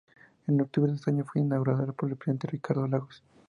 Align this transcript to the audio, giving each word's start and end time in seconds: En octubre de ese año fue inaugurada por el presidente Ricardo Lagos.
En 0.47 0.59
octubre 0.61 0.89
de 0.91 0.97
ese 0.97 1.11
año 1.11 1.25
fue 1.31 1.43
inaugurada 1.43 1.93
por 1.93 2.09
el 2.09 2.15
presidente 2.15 2.47
Ricardo 2.47 2.87
Lagos. 2.87 3.23